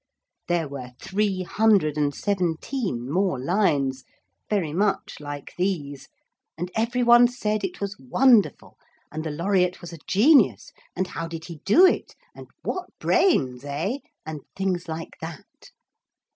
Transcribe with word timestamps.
There 0.47 0.67
were 0.67 0.93
three 0.99 1.43
hundred 1.43 1.95
and 1.95 2.11
seventeen 2.11 3.07
more 3.11 3.37
lines, 3.39 4.03
very 4.49 4.73
much 4.73 5.19
like 5.19 5.53
these, 5.59 6.09
and 6.57 6.71
every 6.75 7.03
one 7.03 7.27
said 7.27 7.63
it 7.63 7.79
was 7.79 7.99
wonderful, 7.99 8.79
and 9.11 9.23
the 9.23 9.29
laureate 9.29 9.79
was 9.79 9.93
a 9.93 9.99
genius, 10.07 10.71
and 10.95 11.05
how 11.05 11.27
did 11.27 11.45
he 11.45 11.59
do 11.65 11.85
it, 11.85 12.15
and 12.33 12.47
what 12.63 12.87
brains, 12.97 13.63
eh? 13.63 13.99
and 14.25 14.41
things 14.55 14.87
like 14.87 15.17
that. 15.21 15.69